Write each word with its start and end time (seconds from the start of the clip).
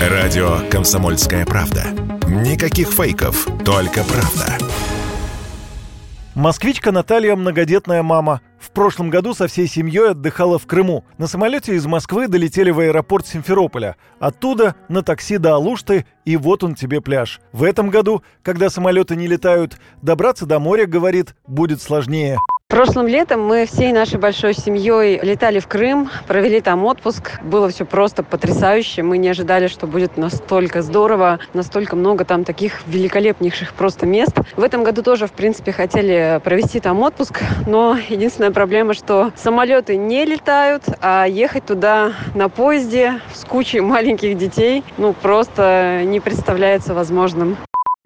Радио 0.00 0.60
«Комсомольская 0.70 1.44
правда». 1.44 1.84
Никаких 2.26 2.88
фейков, 2.88 3.46
только 3.66 4.02
правда. 4.02 4.56
Москвичка 6.34 6.90
Наталья 6.90 7.36
многодетная 7.36 8.02
мама. 8.02 8.40
В 8.58 8.70
прошлом 8.70 9.10
году 9.10 9.34
со 9.34 9.46
всей 9.46 9.66
семьей 9.66 10.12
отдыхала 10.12 10.58
в 10.58 10.66
Крыму. 10.66 11.04
На 11.18 11.26
самолете 11.26 11.74
из 11.74 11.84
Москвы 11.84 12.28
долетели 12.28 12.70
в 12.70 12.78
аэропорт 12.80 13.26
Симферополя. 13.26 13.96
Оттуда 14.20 14.74
на 14.88 15.02
такси 15.02 15.36
до 15.36 15.56
Алушты, 15.56 16.06
и 16.24 16.38
вот 16.38 16.64
он 16.64 16.76
тебе 16.76 17.02
пляж. 17.02 17.38
В 17.52 17.62
этом 17.62 17.90
году, 17.90 18.22
когда 18.42 18.70
самолеты 18.70 19.16
не 19.16 19.26
летают, 19.26 19.78
добраться 20.00 20.46
до 20.46 20.60
моря, 20.60 20.86
говорит, 20.86 21.34
будет 21.46 21.82
сложнее. 21.82 22.38
Прошлым 22.70 23.08
летом 23.08 23.44
мы 23.44 23.66
всей 23.66 23.92
нашей 23.92 24.20
большой 24.20 24.54
семьей 24.54 25.18
летали 25.22 25.58
в 25.58 25.66
Крым, 25.66 26.08
провели 26.28 26.60
там 26.60 26.84
отпуск. 26.84 27.32
Было 27.42 27.68
все 27.68 27.84
просто 27.84 28.22
потрясающе. 28.22 29.02
Мы 29.02 29.18
не 29.18 29.28
ожидали, 29.28 29.66
что 29.66 29.88
будет 29.88 30.16
настолько 30.16 30.80
здорово, 30.80 31.40
настолько 31.52 31.96
много 31.96 32.24
там 32.24 32.44
таких 32.44 32.86
великолепнейших 32.86 33.72
просто 33.74 34.06
мест. 34.06 34.38
В 34.54 34.62
этом 34.62 34.84
году 34.84 35.02
тоже, 35.02 35.26
в 35.26 35.32
принципе, 35.32 35.72
хотели 35.72 36.40
провести 36.44 36.78
там 36.78 37.02
отпуск, 37.02 37.40
но 37.66 37.98
единственная 38.08 38.52
проблема, 38.52 38.94
что 38.94 39.32
самолеты 39.34 39.96
не 39.96 40.24
летают, 40.24 40.84
а 41.02 41.24
ехать 41.24 41.66
туда 41.66 42.12
на 42.36 42.48
поезде 42.48 43.20
с 43.34 43.44
кучей 43.44 43.80
маленьких 43.80 44.38
детей, 44.38 44.84
ну, 44.96 45.12
просто 45.12 46.02
не 46.04 46.20
представляется 46.20 46.94
возможным. 46.94 47.56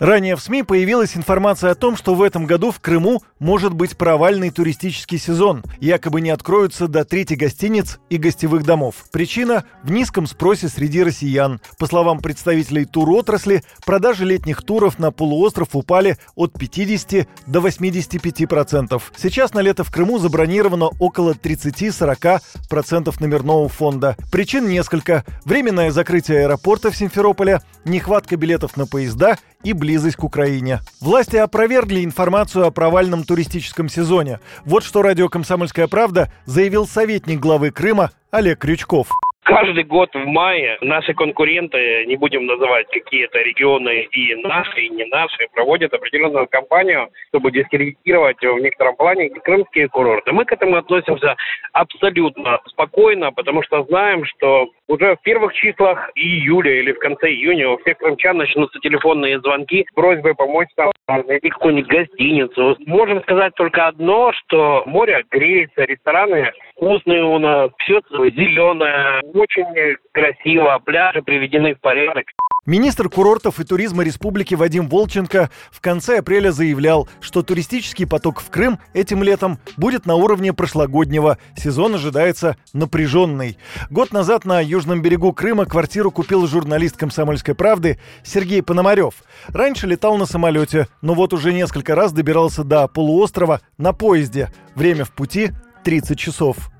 Ранее 0.00 0.34
в 0.34 0.40
СМИ 0.40 0.62
появилась 0.62 1.14
информация 1.14 1.72
о 1.72 1.74
том, 1.74 1.94
что 1.94 2.14
в 2.14 2.22
этом 2.22 2.46
году 2.46 2.70
в 2.70 2.80
Крыму 2.80 3.22
может 3.38 3.74
быть 3.74 3.98
провальный 3.98 4.50
туристический 4.50 5.18
сезон. 5.18 5.62
Якобы 5.78 6.22
не 6.22 6.30
откроются 6.30 6.88
до 6.88 7.04
трети 7.04 7.34
гостиниц 7.34 8.00
и 8.08 8.16
гостевых 8.16 8.64
домов. 8.64 9.04
Причина– 9.12 9.64
в 9.82 9.90
низком 9.90 10.26
спросе 10.26 10.70
среди 10.70 11.02
россиян. 11.02 11.60
По 11.78 11.86
словам 11.86 12.20
представителей 12.20 12.86
туротрасли, 12.86 13.62
продажи 13.84 14.24
летних 14.24 14.62
туров 14.62 14.98
на 14.98 15.12
полуостров 15.12 15.76
упали 15.76 16.16
от 16.34 16.54
50 16.58 17.28
до 17.46 17.58
85%. 17.58 19.02
Сейчас 19.18 19.52
на 19.52 19.60
лето 19.60 19.84
в 19.84 19.92
Крыму 19.92 20.18
забронировано 20.18 20.88
около 20.98 21.34
30-40% 21.34 23.14
номерного 23.20 23.68
фонда. 23.68 24.16
Причин 24.32 24.66
несколько. 24.66 25.26
Временное 25.44 25.90
закрытие 25.90 26.44
аэропорта 26.44 26.90
в 26.90 26.96
Симферополе, 26.96 27.60
нехватка 27.84 28.38
билетов 28.38 28.78
на 28.78 28.86
поезда– 28.86 29.36
и 29.62 29.72
близость 29.72 30.16
к 30.16 30.24
Украине. 30.24 30.80
Власти 31.00 31.36
опровергли 31.36 32.04
информацию 32.04 32.66
о 32.66 32.70
провальном 32.70 33.24
туристическом 33.24 33.88
сезоне. 33.88 34.40
Вот 34.64 34.84
что 34.84 35.02
радио 35.02 35.28
«Комсомольская 35.28 35.86
правда» 35.86 36.32
заявил 36.46 36.86
советник 36.86 37.40
главы 37.40 37.70
Крыма 37.70 38.10
Олег 38.30 38.58
Крючков. 38.58 39.08
Каждый 39.42 39.84
год 39.84 40.10
в 40.14 40.26
мае 40.26 40.76
наши 40.82 41.14
конкуренты, 41.14 42.04
не 42.06 42.16
будем 42.16 42.46
называть 42.46 42.86
какие-то 42.88 43.38
регионы 43.38 44.02
и 44.12 44.34
наши, 44.36 44.82
и 44.82 44.88
не 44.90 45.06
наши, 45.06 45.48
проводят 45.54 45.94
определенную 45.94 46.46
кампанию, 46.46 47.08
чтобы 47.28 47.50
дискредитировать 47.50 48.40
в 48.40 48.58
некотором 48.58 48.96
плане 48.96 49.30
крымские 49.30 49.88
курорты. 49.88 50.32
Мы 50.32 50.44
к 50.44 50.52
этому 50.52 50.76
относимся 50.76 51.36
абсолютно 51.72 52.60
спокойно, 52.66 53.32
потому 53.32 53.62
что 53.62 53.82
знаем, 53.84 54.24
что 54.26 54.68
уже 54.88 55.16
в 55.16 55.22
первых 55.22 55.54
числах 55.54 56.10
июля 56.14 56.80
или 56.80 56.92
в 56.92 56.98
конце 56.98 57.30
июня 57.30 57.70
у 57.70 57.78
всех 57.78 57.98
крымчан 57.98 58.36
начнутся 58.36 58.78
телефонные 58.80 59.40
звонки 59.40 59.86
с 59.90 59.94
просьбой 59.94 60.34
помочь 60.34 60.68
нам 60.76 61.26
найти 61.26 61.48
какую-нибудь 61.48 61.90
гостиницу. 61.90 62.76
Можем 62.86 63.22
сказать 63.22 63.54
только 63.54 63.86
одно, 63.86 64.32
что 64.32 64.84
море 64.86 65.24
греется, 65.30 65.84
рестораны 65.84 66.52
вкусные 66.80 67.22
у 67.22 67.38
нас, 67.38 67.70
все 67.78 68.00
зеленое, 68.10 69.20
очень 69.34 69.96
красиво, 70.12 70.80
пляжи 70.84 71.20
приведены 71.22 71.74
в 71.74 71.80
порядок. 71.80 72.24
Министр 72.66 73.08
курортов 73.08 73.58
и 73.58 73.64
туризма 73.64 74.04
республики 74.04 74.54
Вадим 74.54 74.88
Волченко 74.88 75.50
в 75.70 75.80
конце 75.80 76.18
апреля 76.18 76.50
заявлял, 76.50 77.08
что 77.20 77.42
туристический 77.42 78.06
поток 78.06 78.40
в 78.40 78.50
Крым 78.50 78.78
этим 78.94 79.22
летом 79.22 79.58
будет 79.76 80.06
на 80.06 80.14
уровне 80.14 80.52
прошлогоднего. 80.52 81.38
Сезон 81.56 81.94
ожидается 81.94 82.56
напряженный. 82.72 83.56
Год 83.90 84.12
назад 84.12 84.44
на 84.44 84.60
южном 84.60 85.02
берегу 85.02 85.32
Крыма 85.32 85.64
квартиру 85.64 86.10
купил 86.10 86.46
журналист 86.46 86.96
«Комсомольской 86.96 87.54
правды» 87.54 87.98
Сергей 88.22 88.62
Пономарев. 88.62 89.14
Раньше 89.48 89.86
летал 89.86 90.16
на 90.16 90.26
самолете, 90.26 90.86
но 91.02 91.14
вот 91.14 91.32
уже 91.32 91.52
несколько 91.52 91.94
раз 91.94 92.12
добирался 92.12 92.62
до 92.62 92.88
полуострова 92.88 93.60
на 93.78 93.92
поезде. 93.92 94.48
Время 94.74 95.04
в 95.04 95.12
пути 95.12 95.50
30 95.82 96.18
часов. 96.18 96.70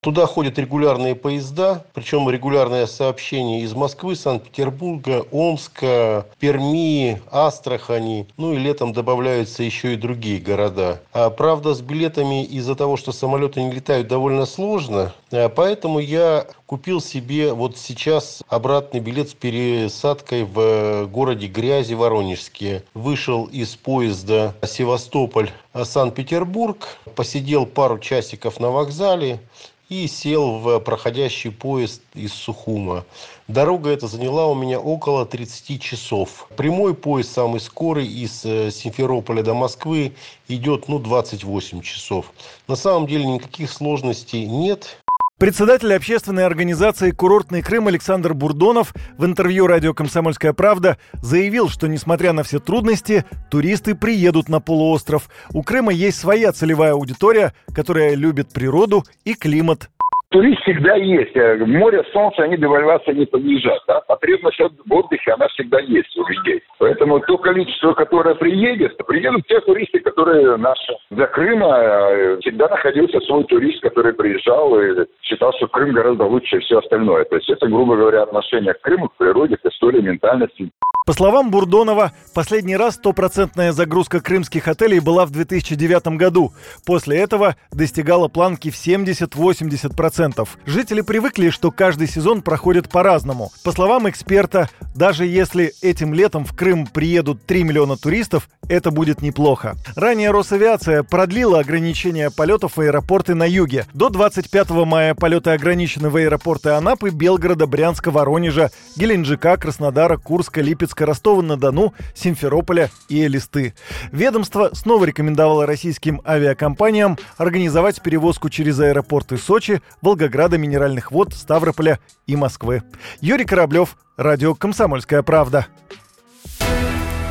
Туда 0.00 0.26
ходят 0.26 0.60
регулярные 0.60 1.16
поезда, 1.16 1.84
причем 1.92 2.30
регулярное 2.30 2.86
сообщение 2.86 3.62
из 3.62 3.74
Москвы, 3.74 4.14
Санкт-Петербурга, 4.14 5.26
Омска, 5.32 6.24
Перми, 6.38 7.20
Астрахани. 7.32 8.28
Ну 8.36 8.52
и 8.52 8.58
летом 8.58 8.92
добавляются 8.92 9.64
еще 9.64 9.94
и 9.94 9.96
другие 9.96 10.38
города. 10.38 11.02
А, 11.12 11.30
правда, 11.30 11.74
с 11.74 11.80
билетами 11.80 12.44
из-за 12.44 12.76
того, 12.76 12.96
что 12.96 13.10
самолеты 13.10 13.60
не 13.60 13.72
летают, 13.72 14.06
довольно 14.06 14.46
сложно. 14.46 15.12
А, 15.32 15.48
поэтому 15.48 15.98
я 15.98 16.46
купил 16.66 17.00
себе 17.00 17.52
вот 17.52 17.76
сейчас 17.76 18.44
обратный 18.48 19.00
билет 19.00 19.30
с 19.30 19.34
пересадкой 19.34 20.44
в 20.44 21.06
городе 21.06 21.48
Грязи 21.48 21.94
Воронежске. 21.94 22.84
Вышел 22.94 23.46
из 23.46 23.74
поезда 23.74 24.54
Севастополь-Санкт-Петербург, 24.62 26.86
посидел 27.16 27.66
пару 27.66 27.98
часиков 27.98 28.60
на 28.60 28.70
вокзале, 28.70 29.40
и 29.88 30.06
сел 30.06 30.58
в 30.58 30.80
проходящий 30.80 31.50
поезд 31.50 32.02
из 32.14 32.32
Сухума. 32.32 33.04
Дорога 33.48 33.90
эта 33.90 34.06
заняла 34.06 34.46
у 34.46 34.54
меня 34.54 34.78
около 34.78 35.24
30 35.24 35.80
часов. 35.80 36.48
Прямой 36.56 36.94
поезд, 36.94 37.32
самый 37.32 37.60
скорый, 37.60 38.06
из 38.06 38.44
э, 38.44 38.70
Симферополя 38.70 39.42
до 39.42 39.54
Москвы 39.54 40.12
идет 40.48 40.88
ну, 40.88 40.98
28 40.98 41.80
часов. 41.80 42.32
На 42.66 42.76
самом 42.76 43.06
деле 43.06 43.24
никаких 43.24 43.70
сложностей 43.70 44.44
нет. 44.46 44.98
Председатель 45.38 45.94
общественной 45.94 46.44
организации 46.44 47.12
«Курортный 47.12 47.62
Крым» 47.62 47.86
Александр 47.86 48.34
Бурдонов 48.34 48.92
в 49.16 49.24
интервью 49.24 49.68
радио 49.68 49.94
«Комсомольская 49.94 50.52
правда» 50.52 50.98
заявил, 51.22 51.68
что, 51.68 51.86
несмотря 51.86 52.32
на 52.32 52.42
все 52.42 52.58
трудности, 52.58 53.24
туристы 53.48 53.94
приедут 53.94 54.48
на 54.48 54.60
полуостров. 54.60 55.30
У 55.50 55.62
Крыма 55.62 55.92
есть 55.92 56.18
своя 56.18 56.50
целевая 56.50 56.94
аудитория, 56.94 57.54
которая 57.72 58.16
любит 58.16 58.52
природу 58.52 59.04
и 59.24 59.34
климат 59.34 59.90
Турист 60.30 60.60
всегда 60.62 60.94
есть. 60.96 61.34
Э, 61.36 61.56
море, 61.64 62.04
солнце, 62.12 62.42
они 62.42 62.58
девальвации 62.58 63.14
не 63.14 63.24
подлежат. 63.24 63.80
Да? 63.86 64.00
Потребность 64.02 64.58
в 64.58 64.92
отдыхе, 64.92 65.32
она 65.32 65.48
всегда 65.48 65.80
есть 65.80 66.14
у 66.18 66.26
людей. 66.26 66.62
Поэтому 66.78 67.20
то 67.20 67.38
количество, 67.38 67.94
которое 67.94 68.34
приедет, 68.34 68.94
приедут 69.06 69.46
те 69.46 69.60
туристы, 69.60 70.00
которые 70.00 70.56
наши. 70.58 70.92
Для 71.10 71.26
Крыма 71.28 71.78
э, 71.78 72.38
всегда 72.40 72.68
находился 72.68 73.20
свой 73.20 73.44
турист, 73.44 73.80
который 73.80 74.12
приезжал 74.12 74.78
и 74.78 75.06
считал, 75.22 75.54
что 75.54 75.66
Крым 75.68 75.92
гораздо 75.92 76.24
лучше, 76.24 76.60
все 76.60 76.78
остальное. 76.78 77.24
То 77.24 77.36
есть 77.36 77.48
это, 77.48 77.66
грубо 77.66 77.96
говоря, 77.96 78.22
отношение 78.22 78.74
к 78.74 78.82
Крыму, 78.82 79.08
к 79.08 79.16
природе, 79.16 79.56
к 79.56 79.64
истории, 79.64 80.02
ментальности. 80.02 80.70
По 81.08 81.14
словам 81.14 81.50
Бурдонова, 81.50 82.12
последний 82.34 82.76
раз 82.76 82.96
стопроцентная 82.96 83.72
загрузка 83.72 84.20
крымских 84.20 84.68
отелей 84.68 85.00
была 85.00 85.24
в 85.24 85.30
2009 85.30 86.18
году. 86.18 86.52
После 86.84 87.16
этого 87.16 87.56
достигала 87.72 88.28
планки 88.28 88.70
в 88.70 88.74
70-80%. 88.74 90.46
Жители 90.66 91.00
привыкли, 91.00 91.48
что 91.48 91.70
каждый 91.70 92.08
сезон 92.08 92.42
проходит 92.42 92.90
по-разному. 92.90 93.50
По 93.64 93.72
словам 93.72 94.06
эксперта, 94.10 94.68
даже 94.98 95.24
если 95.26 95.72
этим 95.80 96.12
летом 96.12 96.44
в 96.44 96.56
Крым 96.56 96.84
приедут 96.84 97.46
3 97.46 97.62
миллиона 97.62 97.96
туристов, 97.96 98.48
это 98.68 98.90
будет 98.90 99.22
неплохо. 99.22 99.76
Ранее 99.94 100.32
Росавиация 100.32 101.04
продлила 101.04 101.60
ограничения 101.60 102.30
полетов 102.30 102.76
в 102.76 102.80
аэропорты 102.80 103.36
на 103.36 103.44
юге. 103.44 103.86
До 103.94 104.08
25 104.08 104.70
мая 104.70 105.14
полеты 105.14 105.50
ограничены 105.50 106.10
в 106.10 106.16
аэропорты 106.16 106.70
Анапы, 106.70 107.10
Белгорода, 107.10 107.68
Брянска, 107.68 108.10
Воронежа, 108.10 108.72
Геленджика, 108.96 109.56
Краснодара, 109.56 110.16
Курска, 110.16 110.60
Липецка, 110.60 111.06
Ростова-на-Дону, 111.06 111.94
Симферополя 112.16 112.90
и 113.08 113.24
Элисты. 113.24 113.74
Ведомство 114.10 114.70
снова 114.72 115.04
рекомендовало 115.04 115.64
российским 115.64 116.20
авиакомпаниям 116.26 117.18
организовать 117.36 118.02
перевозку 118.02 118.50
через 118.50 118.80
аэропорты 118.80 119.38
Сочи, 119.38 119.80
Волгограда, 120.02 120.58
Минеральных 120.58 121.12
вод, 121.12 121.34
Ставрополя 121.34 122.00
и 122.26 122.34
Москвы. 122.34 122.82
Юрий 123.20 123.44
Кораблев, 123.44 123.96
Радио 124.18 124.52
«Комсомольская 124.56 125.22
правда». 125.22 125.68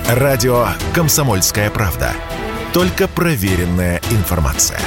Радио 0.07 0.67
«Комсомольская 0.95 1.69
правда». 1.69 2.13
Только 2.71 3.09
проверенная 3.09 3.99
информация. 4.09 4.79